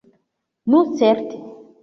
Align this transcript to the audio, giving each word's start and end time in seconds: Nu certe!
Nu 0.63 0.95
certe! 0.97 1.37